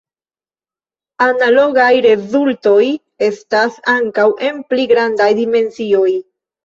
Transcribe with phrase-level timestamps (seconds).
[1.25, 2.81] Analogaj rezultoj
[3.29, 6.09] estas ankaŭ en pli grandaj dimensioj.